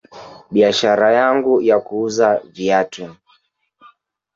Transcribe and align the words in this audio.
Biashara 0.51 1.11
yangu 1.13 1.61
ya 1.61 1.79
kuuza 1.79 2.41
viatu 2.51 3.15